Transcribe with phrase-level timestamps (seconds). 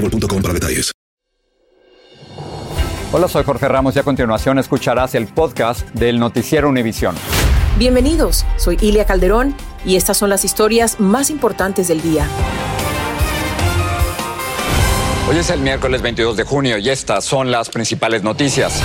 [0.00, 0.92] boostmobile.com para detalles.
[3.10, 7.14] Hola, soy Jorge Ramos y a continuación escucharás el podcast del Noticiero Univisión.
[7.78, 12.26] Bienvenidos, soy Ilia Calderón y estas son las historias más importantes del día.
[15.30, 18.82] Hoy es el miércoles 22 de junio y estas son las principales noticias.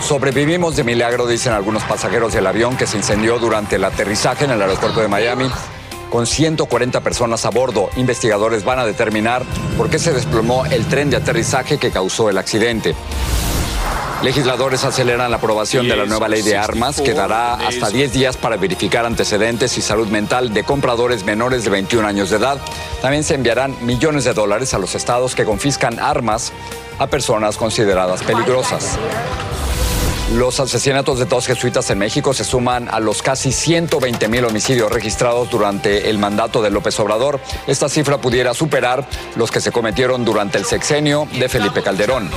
[0.00, 4.52] Sobrevivimos de milagro, dicen algunos pasajeros del avión que se incendió durante el aterrizaje en
[4.52, 5.48] el aeropuerto de Miami
[6.10, 7.90] con 140 personas a bordo.
[7.96, 9.44] Investigadores van a determinar
[9.76, 12.94] por qué se desplomó el tren de aterrizaje que causó el accidente.
[14.22, 18.36] Legisladores aceleran la aprobación de la nueva ley de armas que dará hasta 10 días
[18.36, 22.58] para verificar antecedentes y salud mental de compradores menores de 21 años de edad.
[23.00, 26.52] También se enviarán millones de dólares a los estados que confiscan armas
[26.98, 28.98] a personas consideradas peligrosas.
[30.34, 34.92] Los asesinatos de dos jesuitas en México se suman a los casi 120 mil homicidios
[34.92, 37.40] registrados durante el mandato de López Obrador.
[37.66, 42.28] Esta cifra pudiera superar los que se cometieron durante el sexenio de Felipe Calderón.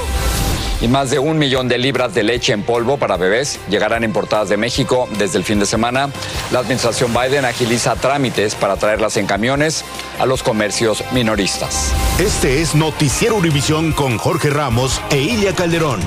[0.79, 4.47] Y más de un millón de libras de leche en polvo para bebés llegarán importadas
[4.47, 6.09] de México desde el fin de semana.
[6.51, 9.83] La administración Biden agiliza trámites para traerlas en camiones
[10.17, 11.91] a los comercios minoristas.
[12.19, 15.99] Este es Noticiero Univisión con Jorge Ramos e Ilia Calderón.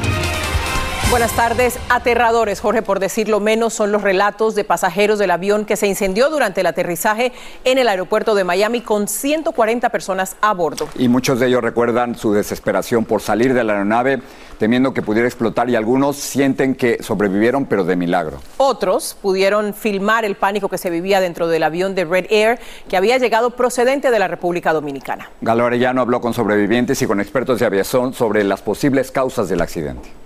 [1.14, 1.78] Buenas tardes.
[1.90, 6.28] Aterradores, Jorge, por decirlo menos, son los relatos de pasajeros del avión que se incendió
[6.28, 7.30] durante el aterrizaje
[7.62, 10.88] en el aeropuerto de Miami con 140 personas a bordo.
[10.98, 14.22] Y muchos de ellos recuerdan su desesperación por salir de la aeronave
[14.58, 18.40] temiendo que pudiera explotar y algunos sienten que sobrevivieron pero de milagro.
[18.56, 22.58] Otros pudieron filmar el pánico que se vivía dentro del avión de Red Air
[22.88, 25.30] que había llegado procedente de la República Dominicana.
[25.42, 29.60] Galo Arellano habló con sobrevivientes y con expertos de aviación sobre las posibles causas del
[29.60, 30.24] accidente.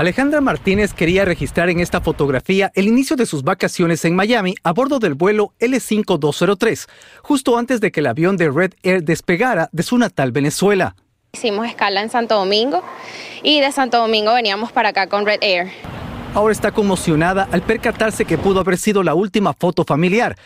[0.00, 4.72] Alejandra Martínez quería registrar en esta fotografía el inicio de sus vacaciones en Miami a
[4.72, 6.88] bordo del vuelo L5203,
[7.22, 10.96] justo antes de que el avión de Red Air despegara de su natal Venezuela.
[11.34, 12.82] Hicimos escala en Santo Domingo
[13.42, 15.70] y de Santo Domingo veníamos para acá con Red Air.
[16.32, 20.36] Ahora está conmocionada al percatarse que pudo haber sido la última foto familiar,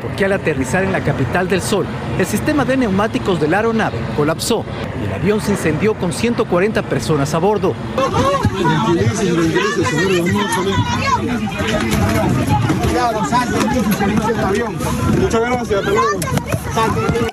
[0.00, 1.84] porque al aterrizar en la capital del Sol,
[2.18, 4.64] el sistema de neumáticos de la aeronave colapsó
[5.00, 7.74] y el avión se incendió con 140 personas a bordo.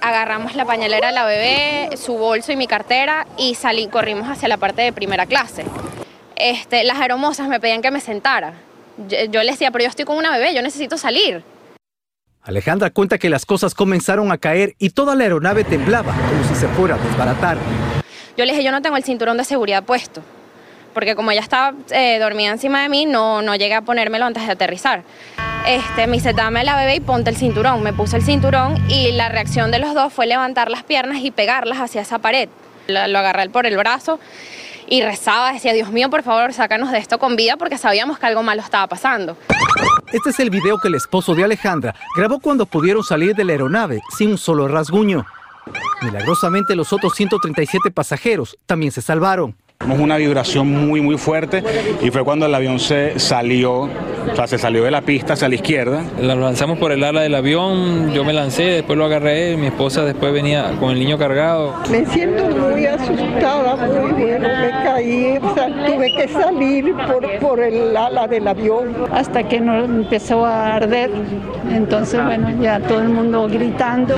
[0.01, 4.49] Agarramos la pañalera de la bebé, su bolso y mi cartera y salí, corrimos hacia
[4.49, 5.63] la parte de primera clase.
[6.39, 8.53] Este, las aeromosas me pedían que me sentara.
[9.09, 11.43] Yo, yo les decía, pero yo estoy con una bebé, yo necesito salir.
[12.43, 16.55] Alejandra cuenta que las cosas comenzaron a caer y toda la aeronave temblaba como si
[16.55, 17.57] se fuera a desbaratar.
[18.37, 20.21] Yo le dije, yo no tengo el cinturón de seguridad puesto,
[20.93, 24.45] porque como ella estaba eh, dormida encima de mí, no, no llegué a ponérmelo antes
[24.45, 25.03] de aterrizar.
[25.67, 27.83] Este, me dice, dame la bebé y ponte el cinturón.
[27.83, 31.31] Me puse el cinturón y la reacción de los dos fue levantar las piernas y
[31.31, 32.47] pegarlas hacia esa pared.
[32.87, 34.19] Lo, lo agarré por el brazo
[34.89, 38.25] y rezaba, decía, Dios mío, por favor, sácanos de esto con vida porque sabíamos que
[38.25, 39.37] algo malo estaba pasando.
[40.11, 43.51] Este es el video que el esposo de Alejandra grabó cuando pudieron salir de la
[43.51, 45.25] aeronave sin un solo rasguño.
[46.01, 49.55] Milagrosamente los otros 137 pasajeros también se salvaron.
[49.87, 51.63] Una vibración muy muy fuerte
[52.01, 53.89] y fue cuando el avión se salió, o
[54.35, 56.03] sea, se salió de la pista hacia la izquierda.
[56.21, 60.03] La lanzamos por el ala del avión, yo me lancé, después lo agarré, mi esposa
[60.03, 61.75] después venía con el niño cargado.
[61.89, 67.59] Me siento muy asustada, muy bien, me caí, o sea, tuve que salir por, por
[67.61, 68.93] el ala del avión.
[69.13, 71.09] Hasta que no empezó a arder,
[71.71, 74.15] entonces bueno, ya todo el mundo gritando.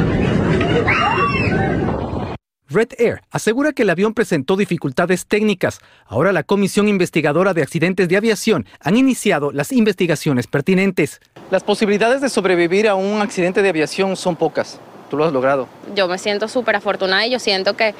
[2.72, 5.82] Red Air asegura que el avión presentó dificultades técnicas.
[6.08, 11.20] Ahora la Comisión Investigadora de Accidentes de Aviación han iniciado las investigaciones pertinentes.
[11.50, 14.80] Las posibilidades de sobrevivir a un accidente de aviación son pocas.
[15.10, 15.68] Tú lo has logrado.
[15.96, 17.94] Yo me siento súper afortunada y yo siento que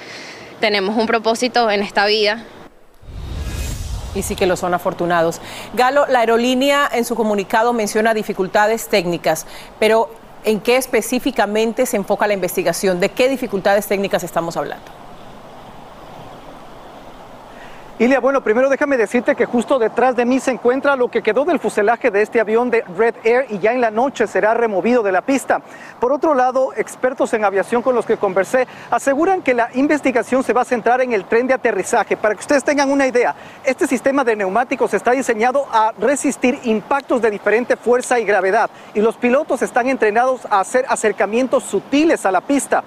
[0.62, 2.46] tenemos un propósito en esta vida.
[4.16, 5.42] Y sí que lo son afortunados.
[5.74, 9.48] Galo, la aerolínea en su comunicado menciona dificultades técnicas,
[9.80, 10.10] pero
[10.44, 13.00] ¿en qué específicamente se enfoca la investigación?
[13.00, 14.86] ¿De qué dificultades técnicas estamos hablando?
[18.02, 21.46] Ilia, bueno, primero déjame decirte que justo detrás de mí se encuentra lo que quedó
[21.46, 25.04] del fuselaje de este avión de Red Air y ya en la noche será removido
[25.04, 25.62] de la pista.
[26.00, 30.52] Por otro lado, expertos en aviación con los que conversé aseguran que la investigación se
[30.52, 32.18] va a centrar en el tren de aterrizaje.
[32.18, 37.22] Para que ustedes tengan una idea, este sistema de neumáticos está diseñado a resistir impactos
[37.22, 42.32] de diferente fuerza y gravedad y los pilotos están entrenados a hacer acercamientos sutiles a
[42.32, 42.84] la pista.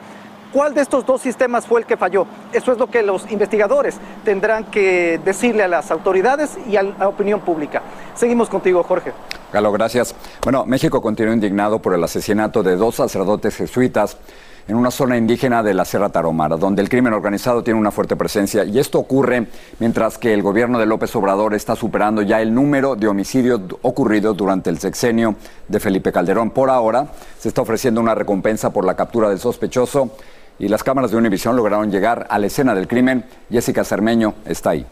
[0.54, 2.28] ¿Cuál de estos dos sistemas fue el que falló?
[2.52, 7.08] Eso es lo que los investigadores tendrán que decirle a las autoridades y a la
[7.08, 7.82] opinión pública.
[8.14, 9.10] Seguimos contigo, Jorge.
[9.52, 10.14] Galo, gracias.
[10.44, 14.16] Bueno, México continúa indignado por el asesinato de dos sacerdotes jesuitas
[14.68, 18.14] en una zona indígena de la Sierra Tarahumara, donde el crimen organizado tiene una fuerte
[18.14, 18.64] presencia.
[18.64, 19.48] Y esto ocurre
[19.80, 24.36] mientras que el gobierno de López Obrador está superando ya el número de homicidios ocurridos
[24.36, 25.34] durante el sexenio
[25.66, 26.50] de Felipe Calderón.
[26.50, 27.08] Por ahora,
[27.38, 30.12] se está ofreciendo una recompensa por la captura del sospechoso
[30.58, 33.24] y las cámaras de Univisión lograron llegar a la escena del crimen.
[33.50, 34.86] Jessica Cermeño está ahí.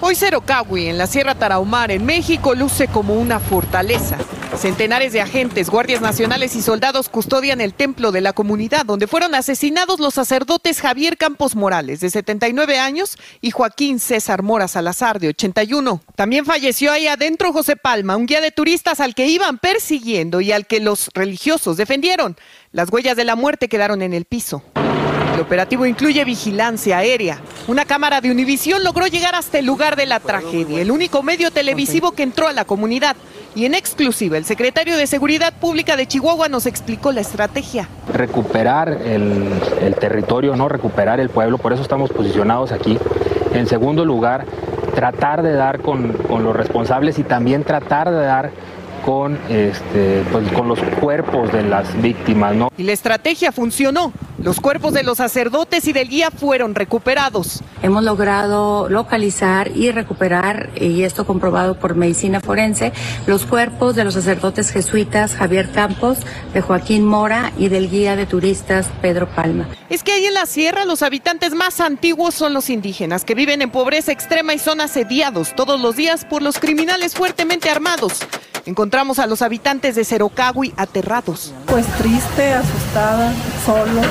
[0.00, 4.18] Hoy Cerocahui, en la Sierra Tarahumara, en México, luce como una fortaleza.
[4.58, 9.34] Centenares de agentes, guardias nacionales y soldados custodian el templo de la comunidad donde fueron
[9.34, 15.28] asesinados los sacerdotes Javier Campos Morales, de 79 años, y Joaquín César Mora Salazar, de
[15.28, 16.00] 81.
[16.14, 20.52] También falleció ahí adentro José Palma, un guía de turistas al que iban persiguiendo y
[20.52, 22.36] al que los religiosos defendieron.
[22.72, 24.62] Las huellas de la muerte quedaron en el piso.
[25.34, 27.42] El operativo incluye vigilancia aérea.
[27.66, 31.50] Una cámara de Univisión logró llegar hasta el lugar de la tragedia, el único medio
[31.50, 33.16] televisivo que entró a la comunidad.
[33.56, 37.88] Y en exclusiva, el secretario de Seguridad Pública de Chihuahua nos explicó la estrategia.
[38.12, 39.48] Recuperar el,
[39.80, 42.98] el territorio, no recuperar el pueblo, por eso estamos posicionados aquí.
[43.54, 44.44] En segundo lugar,
[44.94, 48.50] tratar de dar con, con los responsables y también tratar de dar
[49.06, 52.54] con, este, pues, con los cuerpos de las víctimas.
[52.54, 52.68] ¿no?
[52.76, 54.12] Y la estrategia funcionó.
[54.38, 57.62] Los cuerpos de los sacerdotes y del guía fueron recuperados.
[57.82, 62.92] Hemos logrado localizar y recuperar, y esto comprobado por medicina forense,
[63.26, 66.18] los cuerpos de los sacerdotes jesuitas Javier Campos,
[66.52, 69.68] de Joaquín Mora y del guía de turistas Pedro Palma.
[69.88, 73.62] Es que ahí en la sierra los habitantes más antiguos son los indígenas, que viven
[73.62, 78.20] en pobreza extrema y son asediados todos los días por los criminales fuertemente armados.
[78.66, 81.54] Encontramos a los habitantes de Cerocagui aterrados.
[81.66, 83.32] Pues triste, asustada,
[83.64, 84.02] solo.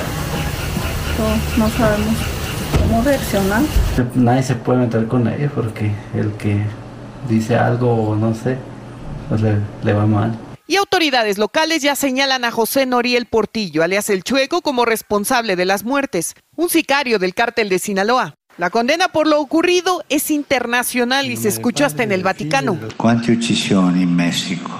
[1.18, 2.16] No, no sabemos
[2.80, 3.62] cómo reaccionar.
[4.16, 6.62] Nadie se puede meter con ellos porque el que
[7.30, 8.58] dice algo, no sé,
[9.30, 10.38] pues le, le va mal.
[10.68, 15.66] Y autoridades locales ya señalan a José Noriel Portillo, alias El Chueco, como responsable de
[15.66, 18.34] las muertes, un sicario del cártel de Sinaloa.
[18.58, 22.80] La condena por lo ocurrido es internacional y se escuchó hasta en el Vaticano.
[22.98, 24.72] Quante uccisioni in Messico.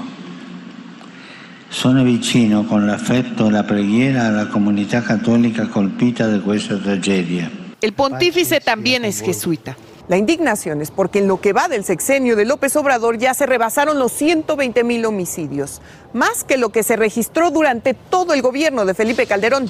[1.76, 7.52] Sono vicino con l'affetto e la preghiera alla comunità cattolica colpita da questa tragedia.
[7.82, 9.76] El pontífice también es jesuita.
[10.08, 13.46] La indignación es porque en lo que va del sexenio de López Obrador ya se
[13.46, 15.82] rebasaron los 120 mil homicidios,
[16.14, 19.70] más que lo que se registró durante todo el gobierno de Felipe Calderón.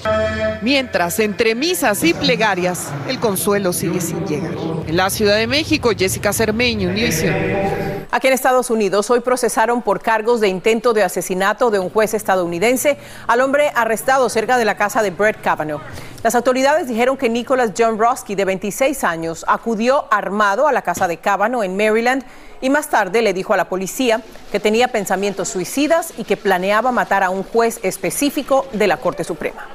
[0.61, 4.53] Mientras, entre misas y plegarias, el consuelo sigue sin llegar.
[4.85, 7.84] En la Ciudad de México, Jessica Cermeño, Univision.
[8.15, 12.13] Aquí en Estados Unidos hoy procesaron por cargos de intento de asesinato de un juez
[12.13, 15.81] estadounidense al hombre arrestado cerca de la casa de Brett Kavanaugh.
[16.23, 21.09] Las autoridades dijeron que Nicholas John Roski, de 26 años, acudió armado a la casa
[21.09, 22.23] de Kavanaugh en Maryland
[22.61, 26.93] y más tarde le dijo a la policía que tenía pensamientos suicidas y que planeaba
[26.93, 29.67] matar a un juez específico de la Corte Suprema.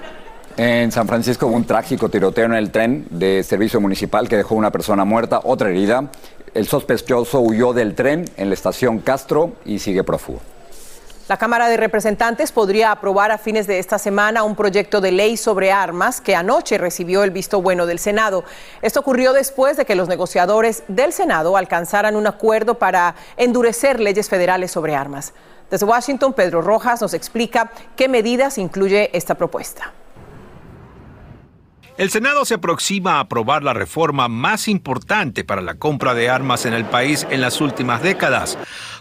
[0.56, 4.54] En San Francisco hubo un trágico tiroteo en el tren de servicio municipal que dejó
[4.54, 6.10] una persona muerta, otra herida.
[6.52, 10.40] El sospechoso huyó del tren en la estación Castro y sigue prófugo.
[11.28, 15.36] La Cámara de Representantes podría aprobar a fines de esta semana un proyecto de ley
[15.36, 18.42] sobre armas que anoche recibió el visto bueno del Senado.
[18.82, 24.28] Esto ocurrió después de que los negociadores del Senado alcanzaran un acuerdo para endurecer leyes
[24.28, 25.32] federales sobre armas.
[25.70, 29.92] Desde Washington, Pedro Rojas nos explica qué medidas incluye esta propuesta.
[32.00, 36.64] El Senado se aproxima a aprobar la reforma más importante para la compra de armas
[36.64, 38.56] en el país en las últimas décadas.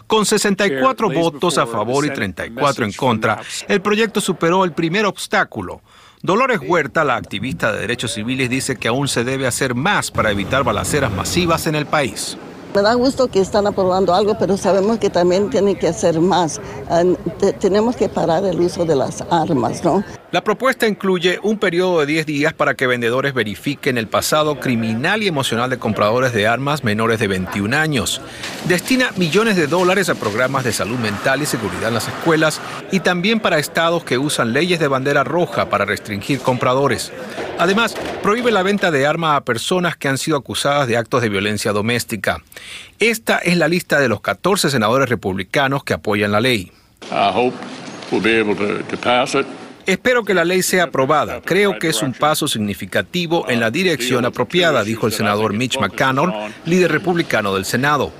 [0.06, 5.80] Con 64 votos a favor y 34 en contra, el proyecto superó el primer obstáculo.
[6.20, 10.30] Dolores Huerta, la activista de derechos civiles, dice que aún se debe hacer más para
[10.30, 12.36] evitar balaceras masivas en el país.
[12.74, 16.60] Me da gusto que están aprobando algo, pero sabemos que también tienen que hacer más.
[16.90, 17.02] Ah,
[17.58, 20.04] tenemos que parar el uso de las armas, ¿no?
[20.32, 25.24] La propuesta incluye un periodo de 10 días para que vendedores verifiquen el pasado criminal
[25.24, 28.20] y emocional de compradores de armas menores de 21 años.
[28.68, 32.60] Destina millones de dólares a programas de salud mental y seguridad en las escuelas
[32.92, 37.10] y también para estados que usan leyes de bandera roja para restringir compradores.
[37.58, 41.28] Además, prohíbe la venta de armas a personas que han sido acusadas de actos de
[41.28, 42.40] violencia doméstica.
[43.00, 46.70] Esta es la lista de los 14 senadores republicanos que apoyan la ley.
[49.86, 51.40] Espero que la ley sea aprobada.
[51.42, 56.52] Creo que es un paso significativo en la dirección apropiada, dijo el senador Mitch McConnell,
[56.64, 58.12] líder republicano del Senado.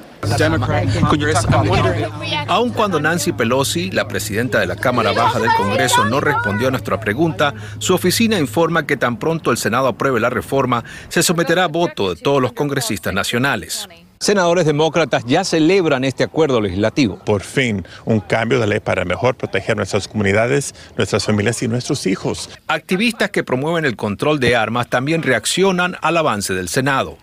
[2.49, 6.71] Aun cuando Nancy Pelosi, la presidenta de la Cámara Baja del Congreso, no respondió a
[6.71, 11.65] nuestra pregunta, su oficina informa que tan pronto el Senado apruebe la reforma, se someterá
[11.65, 13.89] a voto de todos los congresistas nacionales.
[14.23, 17.19] Senadores demócratas ya celebran este acuerdo legislativo.
[17.25, 22.07] Por fin, un cambio de ley para mejor proteger nuestras comunidades, nuestras familias y nuestros
[22.07, 22.51] hijos.
[22.69, 27.17] Activistas que promueven el control de armas también reaccionan al avance del Senado.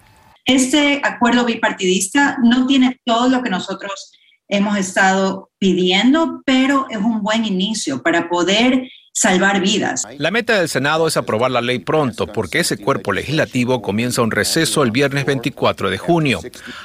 [0.43, 4.11] Este acuerdo bipartidista no tiene todo lo que nosotros
[4.47, 10.07] hemos estado pidiendo, pero es un buen inicio para poder salvar vidas.
[10.19, 14.29] La meta del Senado es aprobar la ley pronto porque ese cuerpo legislativo comienza un
[14.29, 16.39] receso el viernes 24 de junio.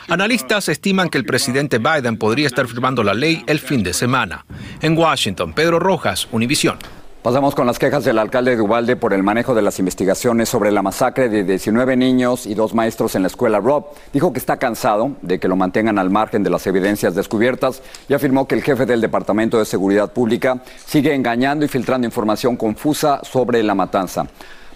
[0.09, 4.47] Analistas estiman que el presidente Biden podría estar firmando la ley el fin de semana.
[4.81, 6.79] En Washington, Pedro Rojas, Univisión.
[7.23, 10.73] Pasamos con las quejas del alcalde de Ubalde por el manejo de las investigaciones sobre
[10.73, 13.85] la masacre de 19 niños y dos maestros en la escuela Rob.
[14.13, 18.15] Dijo que está cansado de que lo mantengan al margen de las evidencias descubiertas y
[18.15, 23.21] afirmó que el jefe del Departamento de Seguridad Pública sigue engañando y filtrando información confusa
[23.23, 24.27] sobre la matanza.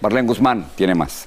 [0.00, 1.26] Marlene Guzmán tiene más.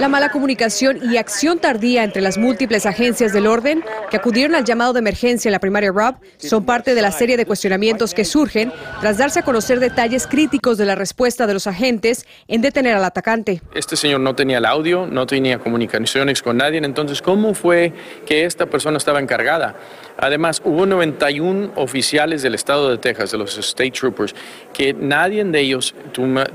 [0.00, 4.64] La mala comunicación y acción tardía entre las múltiples agencias del orden que acudieron al
[4.64, 8.24] llamado de emergencia en la primaria Rob son parte de la serie de cuestionamientos que
[8.24, 12.96] surgen tras darse a conocer detalles críticos de la respuesta de los agentes en detener
[12.96, 13.62] al atacante.
[13.74, 17.92] Este señor no tenía el audio, no tenía comunicaciones con nadie, entonces ¿cómo fue
[18.26, 19.74] que esta persona estaba encargada?
[20.18, 24.34] Además, hubo 91 oficiales del estado de Texas, de los State Troopers,
[24.72, 25.94] que nadie de ellos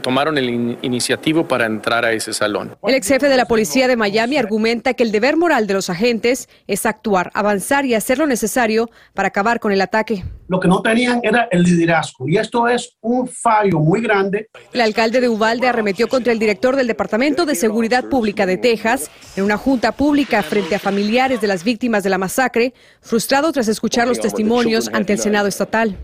[0.02, 1.66] tomaron el iniciativo para
[1.98, 2.78] entrar a ese salón.
[2.84, 5.90] El ex jefe de la policía de Miami argumenta que el deber moral de los
[5.90, 10.24] agentes es actuar, avanzar y hacer lo necesario para acabar con el ataque.
[10.50, 14.50] Lo que no tenían era el liderazgo y esto es un fallo muy grande.
[14.72, 19.12] El alcalde de Uvalde arremetió contra el director del Departamento de Seguridad Pública de Texas
[19.36, 23.68] en una junta pública frente a familiares de las víctimas de la masacre, frustrado tras
[23.68, 25.98] escuchar los testimonios ante el Senado estatal.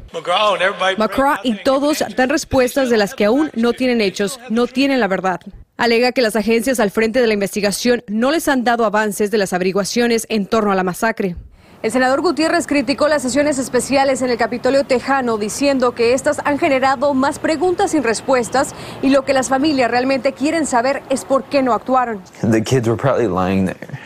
[0.97, 5.07] McCraw y todos dan respuestas de las que aún no tienen hechos, no tienen la
[5.07, 5.39] verdad.
[5.77, 9.39] Alega que las agencias al frente de la investigación no les han dado avances de
[9.39, 11.35] las averiguaciones en torno a la masacre.
[11.81, 16.57] El senador Gutiérrez criticó las sesiones especiales en el Capitolio Tejano, diciendo que estas han
[16.57, 21.43] generado más preguntas sin respuestas y lo que las familias realmente quieren saber es por
[21.43, 22.21] qué no actuaron.
[22.39, 23.99] The kids were probably lying there.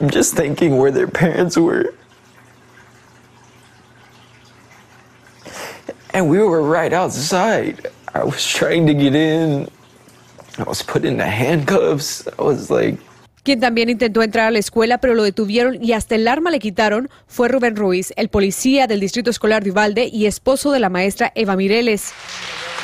[0.00, 1.92] I'm just thinking where their parents were.
[6.14, 7.90] And we were right outside.
[8.14, 9.68] I was trying to get in.
[10.60, 12.26] I was put in the handcuffs.
[12.38, 12.98] I was like,
[13.42, 16.58] quien también intentó entrar a la escuela, pero lo detuvieron y hasta el arma le
[16.58, 20.90] quitaron, fue Rubén Ruiz, el policía del Distrito Escolar de Uvalde y esposo de la
[20.90, 22.12] maestra Eva Mireles.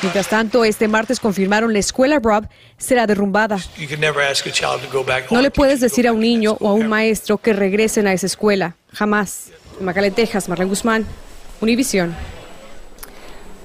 [0.02, 2.46] Mientras tanto, este martes confirmaron la escuela Rob
[2.78, 3.58] será derrumbada.
[5.30, 8.26] No le puedes decir a un niño o a un maestro que regresen a esa
[8.26, 8.76] escuela.
[8.92, 9.50] Jamás.
[9.80, 11.06] En Texas, Marlene Guzmán,
[11.60, 12.14] Univisión.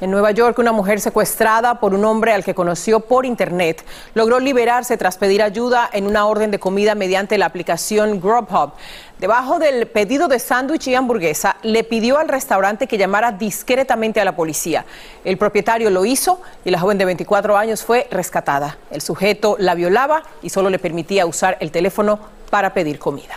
[0.02, 4.40] En Nueva York, una mujer secuestrada por un hombre al que conoció por internet logró
[4.40, 8.72] liberarse tras pedir ayuda en una orden de comida mediante la aplicación Grubhub.
[9.20, 14.26] Debajo del pedido de sándwich y hamburguesa, le pidió al restaurante que llamara discretamente a
[14.26, 14.86] la policía.
[15.24, 18.80] El propietario lo hizo y la joven de 24 años fue rescatada.
[18.90, 23.36] El sujeto la violaba y solo le permitía usar el teléfono para pedir comida.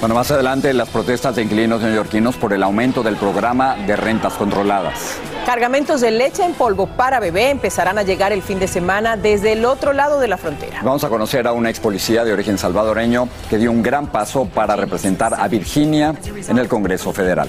[0.00, 4.32] Bueno, más adelante las protestas de inquilinos neoyorquinos por el aumento del programa de rentas
[4.32, 5.20] controladas.
[5.46, 9.52] Cargamentos de leche en polvo para bebé empezarán a llegar el fin de semana desde
[9.52, 10.80] el otro lado de la frontera.
[10.82, 14.46] Vamos a conocer a una ex policía de origen salvadoreño que dio un gran paso
[14.46, 16.14] para representar a Virginia
[16.48, 17.48] en el Congreso Federal.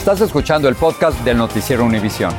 [0.00, 2.32] Estás escuchando el podcast del noticiero Univisión.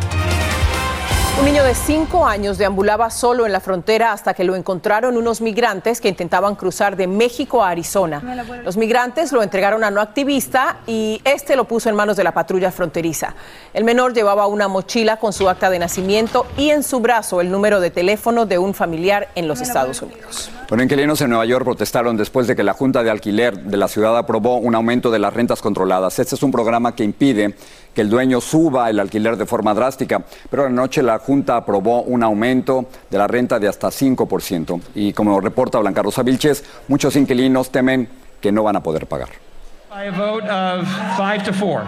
[1.40, 5.42] Un niño de 5 años deambulaba solo en la frontera hasta que lo encontraron unos
[5.42, 8.20] migrantes que intentaban cruzar de México a Arizona.
[8.66, 12.34] Los migrantes lo entregaron a no activista y este lo puso en manos de la
[12.34, 13.36] patrulla fronteriza.
[13.76, 17.52] El menor llevaba una mochila con su acta de nacimiento y en su brazo el
[17.52, 20.50] número de teléfono de un familiar en los Estados Unidos.
[20.72, 23.90] Bueno, inquilinos en Nueva York protestaron después de que la Junta de Alquiler de la
[23.90, 26.18] ciudad aprobó un aumento de las rentas controladas.
[26.18, 27.56] Este es un programa que impide
[27.94, 32.24] que el dueño suba el alquiler de forma drástica, pero anoche la Junta aprobó un
[32.24, 34.82] aumento de la renta de hasta 5%.
[34.96, 38.08] Y como reporta Blanca Rosa Vilches, muchos inquilinos temen
[38.40, 39.28] que no van a poder pagar.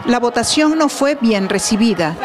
[0.07, 2.17] La votación no fue bien recibida.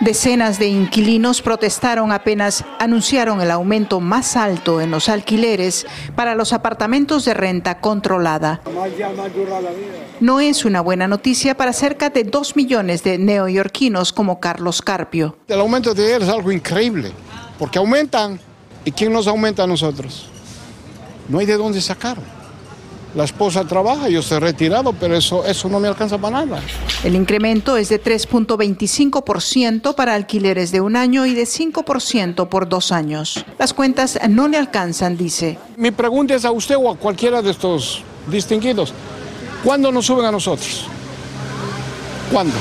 [0.00, 6.54] Decenas de inquilinos protestaron apenas anunciaron el aumento más alto en los alquileres para los
[6.54, 8.62] apartamentos de renta controlada.
[10.20, 15.36] No es una buena noticia para cerca de dos millones de neoyorquinos como Carlos Carpio.
[15.46, 17.12] El aumento de ayer es algo increíble,
[17.58, 18.40] porque aumentan.
[18.86, 20.30] ¿Y quién nos aumenta a nosotros?
[21.28, 22.16] No hay de dónde sacar.
[23.14, 26.62] La esposa trabaja, yo estoy retirado, pero eso, eso no me alcanza para nada.
[27.02, 32.92] El incremento es de 3.25% para alquileres de un año y de 5% por dos
[32.92, 33.44] años.
[33.58, 35.58] Las cuentas no le alcanzan, dice.
[35.76, 38.94] Mi pregunta es a usted o a cualquiera de estos distinguidos.
[39.64, 40.86] ¿Cuándo nos suben a nosotros?
[42.30, 42.54] ¿Cuándo?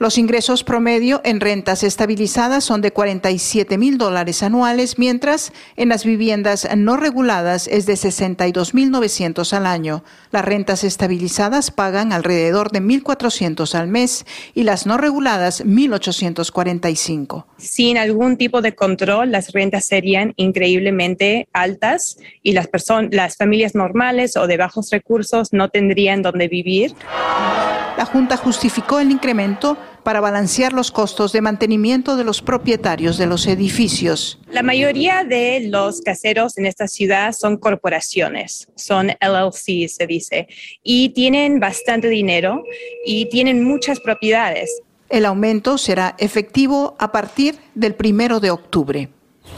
[0.00, 6.06] Los ingresos promedio en rentas estabilizadas son de 47 mil dólares anuales, mientras en las
[6.06, 10.02] viviendas no reguladas es de 62 mil 900 al año.
[10.30, 17.44] Las rentas estabilizadas pagan alrededor de 1.400 al mes y las no reguladas 1.845.
[17.58, 22.70] Sin algún tipo de control, las rentas serían increíblemente altas y las,
[23.10, 26.94] las familias normales o de bajos recursos no tendrían donde vivir.
[27.98, 33.26] La Junta justificó el incremento para balancear los costos de mantenimiento de los propietarios de
[33.26, 34.38] los edificios.
[34.50, 40.48] La mayoría de los caseros en esta ciudad son corporaciones, son LLC, se dice,
[40.82, 42.62] y tienen bastante dinero
[43.04, 44.82] y tienen muchas propiedades.
[45.08, 49.08] El aumento será efectivo a partir del primero de octubre.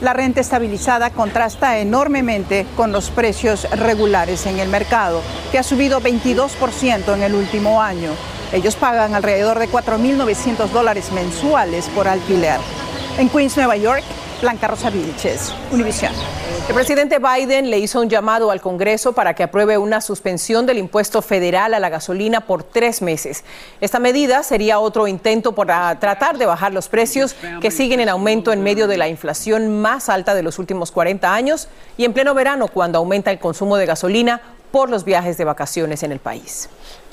[0.01, 5.21] La renta estabilizada contrasta enormemente con los precios regulares en el mercado,
[5.53, 8.11] que ha subido 22% en el último año.
[8.53, 12.61] Ellos pagan alrededor de 4.900 dólares mensuales por alquiler.
[13.17, 14.03] En Queens, Nueva York,
[14.43, 16.13] Blanca Rosa Vilches, Univision.
[16.69, 20.79] El presidente Biden le hizo un llamado al Congreso para que apruebe una suspensión del
[20.79, 23.43] impuesto federal a la gasolina por tres meses.
[23.81, 28.53] Esta medida sería otro intento para tratar de bajar los precios que siguen en aumento
[28.53, 32.35] en medio de la inflación más alta de los últimos 40 años y en pleno
[32.35, 36.69] verano cuando aumenta el consumo de gasolina por los viajes de vacaciones en el país.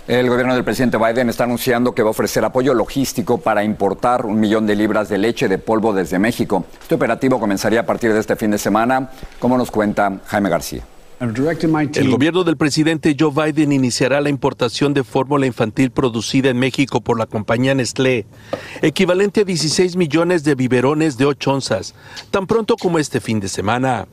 [0.10, 4.26] El gobierno del presidente Biden está anunciando que va a ofrecer apoyo logístico para importar
[4.26, 6.66] un millón de libras de leche de polvo desde México.
[6.82, 10.82] Este operativo comenzaría a partir de este fin de semana, como nos cuenta Jaime García.
[11.20, 17.02] El gobierno del presidente Joe Biden iniciará la importación de fórmula infantil producida en México
[17.02, 18.26] por la compañía Nestlé,
[18.82, 21.94] equivalente a 16 millones de biberones de 8 onzas,
[22.32, 24.08] tan pronto como este fin de semana.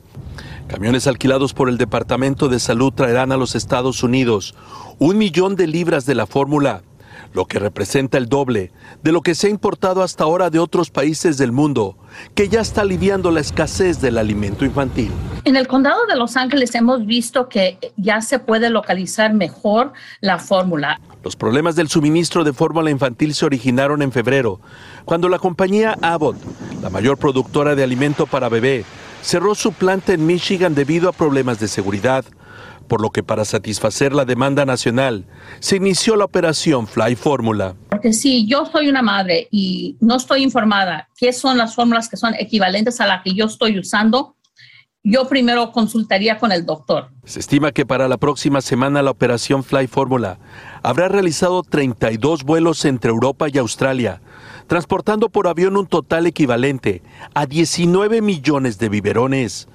[0.67, 4.53] Camiones alquilados por el Departamento de Salud traerán a los Estados Unidos
[4.99, 6.81] un millón de libras de la fórmula,
[7.33, 8.71] lo que representa el doble
[9.03, 11.97] de lo que se ha importado hasta ahora de otros países del mundo,
[12.35, 15.11] que ya está aliviando la escasez del alimento infantil.
[15.43, 20.39] En el condado de Los Ángeles hemos visto que ya se puede localizar mejor la
[20.39, 20.99] fórmula.
[21.23, 24.59] Los problemas del suministro de fórmula infantil se originaron en febrero,
[25.05, 26.37] cuando la compañía Abbott,
[26.81, 28.85] la mayor productora de alimento para bebé,
[29.21, 32.25] cerró su planta en Michigan debido a problemas de seguridad
[32.87, 35.25] por lo que para satisfacer la demanda nacional
[35.59, 37.75] se inició la operación Fly Fórmula.
[37.89, 42.17] Porque si yo soy una madre y no estoy informada qué son las fórmulas que
[42.17, 44.35] son equivalentes a la que yo estoy usando,
[45.09, 47.11] yo primero consultaría con el doctor.
[47.23, 50.37] Se estima que para la próxima semana la operación Fly Fórmula
[50.83, 54.21] habrá realizado 32 vuelos entre Europa y Australia,
[54.67, 59.69] transportando por avión un total equivalente a 19 millones de biberones,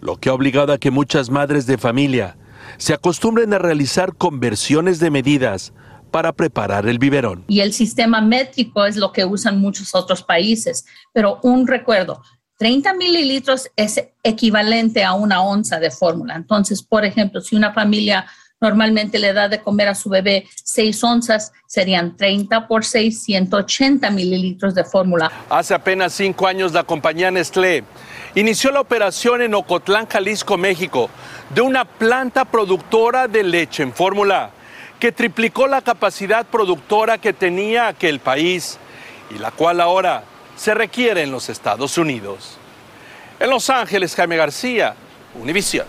[0.00, 2.36] lo que ha obligado a que muchas madres de familia
[2.78, 5.72] se acostumbren a realizar conversiones de medidas
[6.10, 7.44] para preparar el biberón.
[7.48, 10.86] Y el sistema métrico es lo que usan muchos otros países.
[11.12, 12.22] Pero un recuerdo,
[12.58, 16.34] 30 mililitros es equivalente a una onza de fórmula.
[16.34, 18.26] Entonces, por ejemplo, si una familia
[18.60, 24.10] normalmente le da de comer a su bebé 6 onzas, serían 30 por 6, 180
[24.10, 25.30] mililitros de fórmula.
[25.50, 27.84] Hace apenas cinco años la compañía Nestlé
[28.36, 31.10] inició la operación en Ocotlán, Jalisco, México,
[31.50, 34.50] de una planta productora de leche en fórmula
[35.00, 38.78] que triplicó la capacidad productora que tenía aquel país
[39.34, 40.22] y la cual ahora
[40.56, 42.58] se requiere en los Estados Unidos.
[43.40, 44.94] En Los Ángeles, Jaime García,
[45.34, 45.86] Univisión.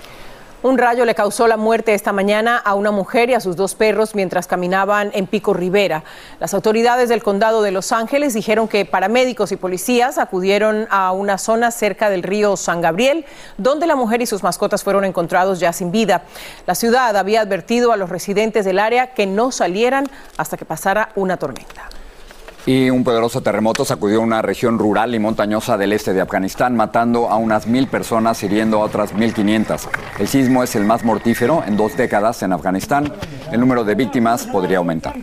[0.68, 3.74] Un rayo le causó la muerte esta mañana a una mujer y a sus dos
[3.74, 6.04] perros mientras caminaban en Pico Rivera.
[6.42, 11.38] Las autoridades del condado de Los Ángeles dijeron que paramédicos y policías acudieron a una
[11.38, 13.24] zona cerca del río San Gabriel,
[13.58, 16.24] donde la mujer y sus mascotas fueron encontrados ya sin vida.
[16.66, 21.14] La ciudad había advertido a los residentes del área que no salieran hasta que pasara
[21.16, 21.97] una tormenta.
[22.68, 27.30] Y un poderoso terremoto sacudió una región rural y montañosa del este de Afganistán, matando
[27.30, 29.88] a unas mil personas, hiriendo a otras mil quinientas.
[30.20, 33.14] El sismo es el más mortífero en dos décadas en Afganistán.
[33.54, 35.16] El número de víctimas podría aumentar.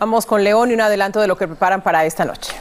[0.00, 2.54] Vamos con León y un adelanto de lo que preparan para esta noche.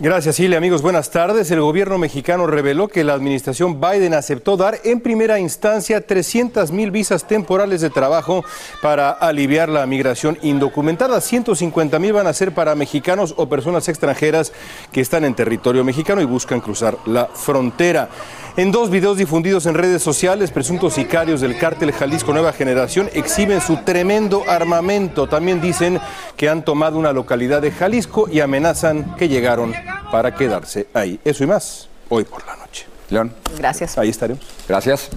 [0.00, 0.58] Gracias, Silvia.
[0.58, 1.52] Amigos, buenas tardes.
[1.52, 6.90] El gobierno mexicano reveló que la administración Biden aceptó dar en primera instancia 300 mil
[6.90, 8.44] visas temporales de trabajo
[8.82, 11.20] para aliviar la migración indocumentada.
[11.20, 14.52] 150 mil van a ser para mexicanos o personas extranjeras
[14.90, 18.08] que están en territorio mexicano y buscan cruzar la frontera.
[18.56, 23.60] En dos videos difundidos en redes sociales, presuntos sicarios del cártel Jalisco Nueva Generación exhiben
[23.60, 25.26] su tremendo armamento.
[25.26, 25.98] También dicen
[26.36, 29.74] que han tomado una localidad de Jalisco y amenazan que llegaron
[30.12, 31.18] para quedarse ahí.
[31.24, 32.86] Eso y más, hoy por la noche.
[33.10, 33.32] León.
[33.58, 33.98] Gracias.
[33.98, 34.44] Ahí estaremos.
[34.68, 35.08] Gracias.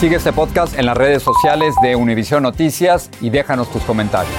[0.00, 4.34] Sigue este podcast en las redes sociales de Univision Noticias y déjanos tus comentarios.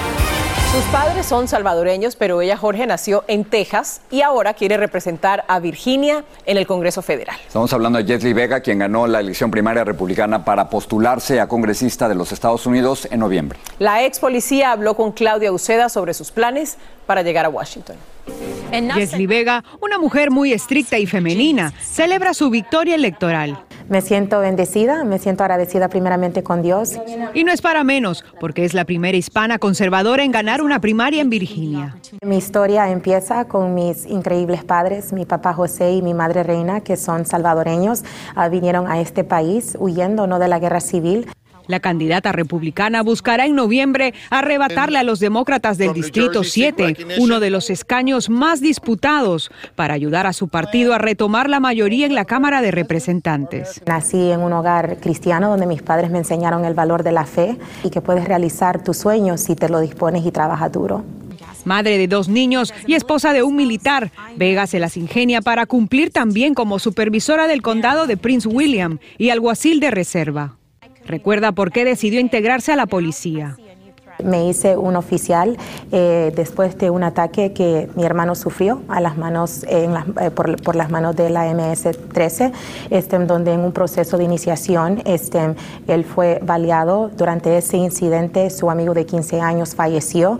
[0.71, 5.59] Sus padres son salvadoreños, pero ella, Jorge, nació en Texas y ahora quiere representar a
[5.59, 7.35] Virginia en el Congreso Federal.
[7.47, 12.07] Estamos hablando de Jesly Vega, quien ganó la elección primaria republicana para postularse a congresista
[12.07, 13.57] de los Estados Unidos en noviembre.
[13.79, 16.77] La ex policía habló con Claudia Uceda sobre sus planes
[17.07, 17.95] para llegar a Washington.
[18.71, 23.63] Jesly Vega, una mujer muy estricta y femenina, celebra su victoria electoral.
[23.89, 26.99] Me siento bendecida, me siento agradecida primeramente con Dios.
[27.33, 31.21] Y no es para menos, porque es la primera hispana conservadora en ganar una primaria
[31.21, 31.95] en Virginia.
[32.23, 36.97] Mi historia empieza con mis increíbles padres, mi papá José y mi madre Reina, que
[36.97, 38.03] son salvadoreños,
[38.35, 41.27] ah, vinieron a este país huyendo no de la guerra civil.
[41.69, 47.51] La candidata republicana buscará en noviembre arrebatarle a los demócratas del Distrito 7 uno de
[47.51, 52.25] los escaños más disputados para ayudar a su partido a retomar la mayoría en la
[52.25, 53.83] Cámara de Representantes.
[53.85, 57.55] Nací en un hogar cristiano donde mis padres me enseñaron el valor de la fe
[57.83, 61.03] y que puedes realizar tus sueños si te lo dispones y trabajas duro.
[61.65, 66.09] Madre de dos niños y esposa de un militar, Vega se las ingenia para cumplir
[66.09, 70.58] también como supervisora del condado de Prince William y alguacil de reserva.
[71.09, 73.57] Recuerda por qué decidió integrarse a la policía.
[74.23, 75.57] Me hice un oficial
[75.91, 80.29] eh, después de un ataque que mi hermano sufrió a las manos, en las- eh,
[80.29, 82.51] por, por las manos de la MS-13,
[82.91, 85.55] este, en donde en un proceso de iniciación este,
[85.87, 87.09] él fue baleado.
[87.17, 90.37] Durante ese incidente su amigo de 15 años falleció.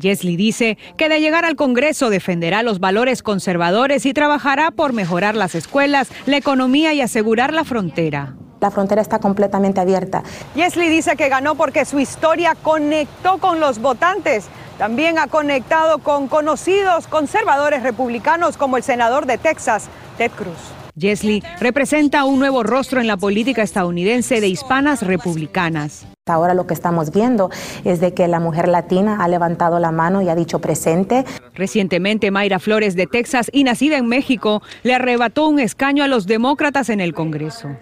[0.00, 5.34] Jesly dice que de llegar al Congreso defenderá los valores conservadores y trabajará por mejorar
[5.34, 8.36] las escuelas, la economía y asegurar la frontera.
[8.60, 10.22] La frontera está completamente abierta.
[10.54, 14.46] Yesley dice que ganó porque su historia conectó con los votantes.
[14.78, 19.88] También ha conectado con conocidos conservadores republicanos como el senador de Texas,
[20.18, 20.56] Ted Cruz.
[20.98, 26.06] Jesly representa un nuevo rostro en la política estadounidense de hispanas republicanas.
[26.26, 27.50] Ahora lo que estamos viendo
[27.84, 31.24] es de que la mujer latina ha levantado la mano y ha dicho presente.
[31.54, 36.26] Recientemente, Mayra Flores de Texas y nacida en México le arrebató un escaño a los
[36.26, 37.76] demócratas en el Congreso.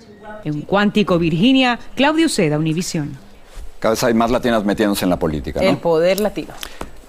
[0.44, 3.16] En Cuántico, Virginia, Claudio Seda, Univisión.
[3.78, 5.68] Cada vez hay más latinas metiéndose en la política, ¿no?
[5.68, 6.54] El poder latino.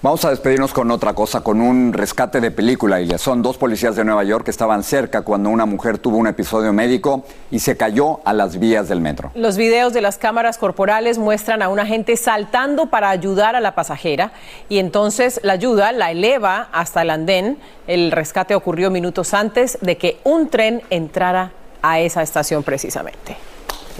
[0.02, 3.16] Vamos a despedirnos con otra cosa, con un rescate de película, Ilia.
[3.16, 6.72] Son dos policías de Nueva York que estaban cerca cuando una mujer tuvo un episodio
[6.72, 9.32] médico y se cayó a las vías del metro.
[9.34, 13.74] Los videos de las cámaras corporales muestran a un agente saltando para ayudar a la
[13.74, 14.32] pasajera
[14.68, 17.58] y entonces la ayuda la eleva hasta el andén.
[17.86, 23.36] El rescate ocurrió minutos antes de que un tren entrara a esa estación precisamente.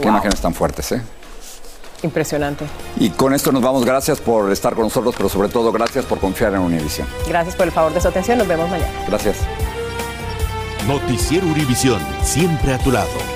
[0.00, 1.02] Qué imágenes tan fuertes, ¿eh?
[2.02, 2.66] Impresionante.
[2.98, 3.84] Y con esto nos vamos.
[3.84, 7.06] Gracias por estar con nosotros, pero sobre todo gracias por confiar en Univision.
[7.26, 8.38] Gracias por el favor de su atención.
[8.38, 8.92] Nos vemos mañana.
[9.08, 9.36] Gracias.
[10.86, 13.35] Noticiero Univisión, siempre a tu lado.